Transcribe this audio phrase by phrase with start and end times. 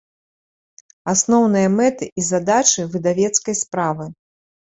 [1.13, 4.05] Асноўныя мэты i задачы выдавецкай справы